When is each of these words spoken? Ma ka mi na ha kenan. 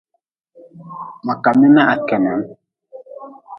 Ma 1.25 1.33
ka 1.43 1.49
mi 1.59 1.67
na 1.73 1.81
ha 1.87 1.95
kenan. 2.07 2.41